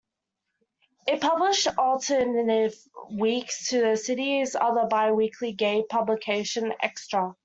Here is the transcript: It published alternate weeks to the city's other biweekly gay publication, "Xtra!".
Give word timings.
It 1.05 1.21
published 1.21 1.67
alternate 1.77 2.73
weeks 3.11 3.67
to 3.69 3.81
the 3.81 3.95
city's 3.95 4.55
other 4.55 4.87
biweekly 4.89 5.51
gay 5.51 5.83
publication, 5.87 6.73
"Xtra!". 6.83 7.35